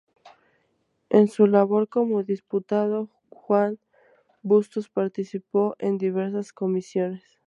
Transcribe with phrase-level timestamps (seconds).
[1.11, 3.77] En su labor como diputado, Juan
[4.41, 7.21] Bustos participó en diversas comisiones.